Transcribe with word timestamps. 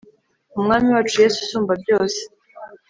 umwami 0.57 0.87
wacu 0.95 1.15
yesu 1.23 1.37
usumba 1.45 1.73
byose 1.81 2.19